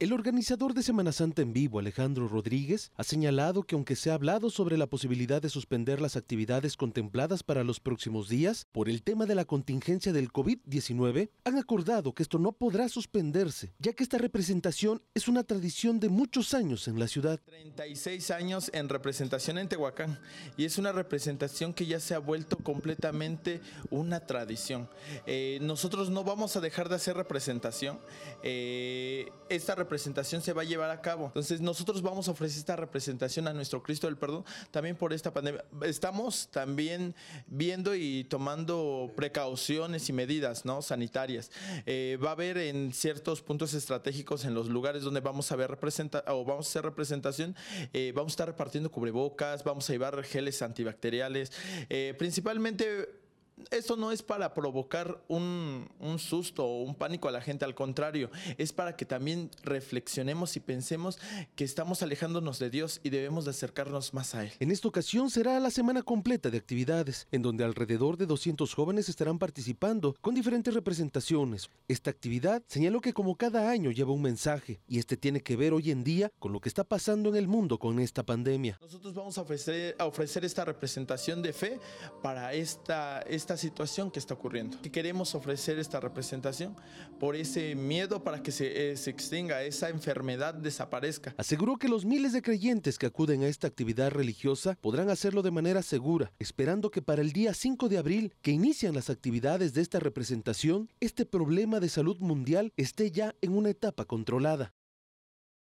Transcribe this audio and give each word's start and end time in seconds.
El 0.00 0.12
organizador 0.12 0.74
de 0.74 0.84
Semana 0.84 1.10
Santa 1.10 1.42
en 1.42 1.52
vivo, 1.52 1.80
Alejandro 1.80 2.28
Rodríguez, 2.28 2.92
ha 2.94 3.02
señalado 3.02 3.64
que 3.64 3.74
aunque 3.74 3.96
se 3.96 4.12
ha 4.12 4.14
hablado 4.14 4.48
sobre 4.48 4.78
la 4.78 4.86
posibilidad 4.86 5.42
de 5.42 5.48
suspender 5.48 6.00
las 6.00 6.14
actividades 6.14 6.76
contempladas 6.76 7.42
para 7.42 7.64
los 7.64 7.80
próximos 7.80 8.28
días 8.28 8.68
por 8.70 8.88
el 8.88 9.02
tema 9.02 9.26
de 9.26 9.34
la 9.34 9.44
contingencia 9.44 10.12
del 10.12 10.30
COVID-19, 10.32 11.30
han 11.42 11.58
acordado 11.58 12.14
que 12.14 12.22
esto 12.22 12.38
no 12.38 12.52
podrá 12.52 12.88
suspenderse, 12.88 13.74
ya 13.80 13.92
que 13.92 14.04
esta 14.04 14.18
representación 14.18 15.02
es 15.14 15.26
una 15.26 15.42
tradición 15.42 15.98
de 15.98 16.10
muchos 16.10 16.54
años 16.54 16.86
en 16.86 17.00
la 17.00 17.08
ciudad. 17.08 17.40
36 17.46 18.30
años 18.30 18.70
en 18.72 18.88
representación 18.88 19.58
en 19.58 19.68
Tehuacán 19.68 20.16
y 20.56 20.64
es 20.64 20.78
una 20.78 20.92
representación 20.92 21.74
que 21.74 21.86
ya 21.86 21.98
se 21.98 22.14
ha 22.14 22.20
vuelto 22.20 22.56
completamente 22.58 23.60
una 23.90 24.20
tradición. 24.20 24.88
Eh, 25.26 25.58
nosotros 25.60 26.08
no 26.08 26.22
vamos 26.22 26.54
a 26.54 26.60
dejar 26.60 26.88
de 26.88 26.94
hacer 26.94 27.16
representación. 27.16 27.98
Eh, 28.44 29.28
esta 29.48 29.74
representación 29.74 29.87
se 29.96 30.52
va 30.52 30.62
a 30.62 30.64
llevar 30.64 30.90
a 30.90 31.00
cabo. 31.00 31.26
Entonces 31.26 31.60
nosotros 31.60 32.02
vamos 32.02 32.28
a 32.28 32.32
ofrecer 32.32 32.58
esta 32.58 32.76
representación 32.76 33.48
a 33.48 33.52
nuestro 33.52 33.82
Cristo 33.82 34.06
del 34.06 34.16
Perdón 34.16 34.44
también 34.70 34.96
por 34.96 35.12
esta 35.12 35.32
pandemia. 35.32 35.64
Estamos 35.82 36.48
también 36.50 37.14
viendo 37.46 37.94
y 37.94 38.24
tomando 38.24 39.12
precauciones 39.16 40.08
y 40.08 40.12
medidas 40.12 40.64
¿no? 40.64 40.82
sanitarias. 40.82 41.50
Eh, 41.86 42.18
va 42.22 42.30
a 42.30 42.32
haber 42.32 42.58
en 42.58 42.92
ciertos 42.92 43.42
puntos 43.42 43.74
estratégicos 43.74 44.44
en 44.44 44.54
los 44.54 44.68
lugares 44.68 45.02
donde 45.02 45.20
vamos 45.20 45.50
a 45.52 45.56
ver 45.56 45.70
representa 45.70 46.24
o 46.28 46.44
vamos 46.44 46.66
a 46.66 46.68
hacer 46.70 46.84
representación, 46.84 47.56
eh, 47.92 48.12
vamos 48.14 48.32
a 48.32 48.34
estar 48.34 48.48
repartiendo 48.48 48.90
cubrebocas, 48.90 49.64
vamos 49.64 49.88
a 49.88 49.92
llevar 49.92 50.22
geles 50.24 50.60
antibacteriales, 50.62 51.52
eh, 51.88 52.14
principalmente 52.18 53.27
esto 53.70 53.96
no 53.96 54.12
es 54.12 54.22
para 54.22 54.54
provocar 54.54 55.22
un, 55.28 55.88
un, 56.00 56.18
susto 56.18 56.64
o 56.64 56.82
un 56.82 56.94
pánico 56.94 57.28
a 57.28 57.32
la 57.32 57.40
gente, 57.40 57.64
al 57.64 57.74
contrario, 57.74 58.30
es 58.56 58.72
para 58.72 58.96
que 58.96 59.04
también 59.04 59.50
reflexionemos 59.62 60.56
y 60.56 60.60
pensemos 60.60 61.18
que 61.54 61.64
estamos 61.64 62.02
alejándonos 62.02 62.58
de 62.58 62.70
Dios 62.70 63.00
y 63.02 63.10
debemos 63.10 63.44
de 63.44 63.50
acercarnos 63.50 64.14
más 64.14 64.34
a 64.34 64.44
Él. 64.44 64.52
En 64.60 64.70
esta 64.70 64.88
ocasión 64.88 65.30
será 65.30 65.58
la 65.60 65.70
semana 65.70 66.02
completa 66.02 66.50
de 66.50 66.58
actividades, 66.58 67.26
en 67.30 67.42
donde 67.42 67.64
alrededor 67.64 68.16
de 68.16 68.26
200 68.26 68.72
jóvenes 68.74 69.08
estarán 69.08 69.38
participando 69.38 70.14
con 70.20 70.34
diferentes 70.34 70.74
representaciones. 70.74 71.70
Esta 71.88 72.10
actividad 72.10 72.62
señaló 72.66 73.00
que 73.00 73.12
como 73.12 73.36
cada 73.36 73.70
año 73.70 73.90
lleva 73.90 74.12
un 74.12 74.22
mensaje, 74.22 74.80
y 74.86 74.98
este 74.98 75.16
tiene 75.16 75.42
que 75.42 75.56
ver 75.56 75.72
hoy 75.72 75.90
en 75.90 76.04
día 76.04 76.30
con 76.38 76.52
lo 76.52 76.60
que 76.60 76.68
está 76.68 76.84
pasando 76.84 77.28
en 77.28 77.36
el 77.36 77.48
mundo 77.48 77.78
con 77.78 77.98
esta 77.98 78.24
pandemia. 78.24 78.78
Nosotros 78.80 79.14
vamos 79.14 79.38
a 79.38 79.42
ofrecer, 79.42 79.96
a 79.98 80.06
ofrecer 80.06 80.44
esta 80.44 80.64
representación 80.64 81.42
de 81.42 81.52
fe 81.52 81.80
para 82.22 82.52
esta, 82.54 83.20
esta 83.22 83.47
esta 83.48 83.56
situación 83.56 84.10
que 84.10 84.18
está 84.18 84.34
ocurriendo. 84.34 84.78
Que 84.82 84.90
queremos 84.90 85.34
ofrecer 85.34 85.78
esta 85.78 86.00
representación 86.00 86.76
por 87.18 87.34
ese 87.34 87.74
miedo 87.74 88.22
para 88.22 88.42
que 88.42 88.52
se, 88.52 88.90
eh, 88.90 88.96
se 88.98 89.08
extinga, 89.08 89.62
esa 89.62 89.88
enfermedad 89.88 90.52
desaparezca. 90.52 91.34
Aseguró 91.38 91.78
que 91.78 91.88
los 91.88 92.04
miles 92.04 92.34
de 92.34 92.42
creyentes 92.42 92.98
que 92.98 93.06
acuden 93.06 93.42
a 93.42 93.46
esta 93.46 93.66
actividad 93.66 94.10
religiosa 94.10 94.76
podrán 94.82 95.08
hacerlo 95.08 95.40
de 95.40 95.50
manera 95.50 95.80
segura, 95.80 96.30
esperando 96.38 96.90
que 96.90 97.00
para 97.00 97.22
el 97.22 97.32
día 97.32 97.54
5 97.54 97.88
de 97.88 97.96
abril, 97.96 98.34
que 98.42 98.50
inician 98.50 98.94
las 98.94 99.08
actividades 99.08 99.72
de 99.72 99.80
esta 99.80 99.98
representación, 99.98 100.90
este 101.00 101.24
problema 101.24 101.80
de 101.80 101.88
salud 101.88 102.18
mundial 102.18 102.74
esté 102.76 103.10
ya 103.10 103.34
en 103.40 103.56
una 103.56 103.70
etapa 103.70 104.04
controlada. 104.04 104.74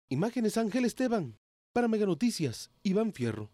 Imágenes 0.08 0.56
Ángel 0.56 0.84
Esteban. 0.84 1.38
Para 1.72 1.86
Mega 1.86 2.06
Noticias, 2.06 2.72
Iván 2.82 3.12
Fierro. 3.12 3.52